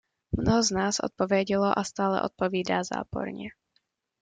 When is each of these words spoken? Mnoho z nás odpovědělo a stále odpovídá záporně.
Mnoho 0.33 0.63
z 0.63 0.71
nás 0.71 0.99
odpovědělo 0.99 1.79
a 1.79 1.83
stále 1.83 2.21
odpovídá 2.21 2.83
záporně. 2.83 3.49